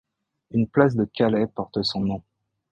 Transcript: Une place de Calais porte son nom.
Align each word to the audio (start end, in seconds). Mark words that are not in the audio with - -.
Une 0.49 0.67
place 0.67 0.95
de 0.95 1.05
Calais 1.05 1.45
porte 1.45 1.83
son 1.83 1.99
nom. 2.01 2.23